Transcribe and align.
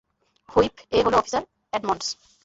Whip, 0.49 0.75
এ 0.91 0.99
হলো 1.05 1.15
officer 1.17 1.43
Edmunds. 1.73 2.07